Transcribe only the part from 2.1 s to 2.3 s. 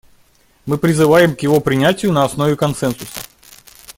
на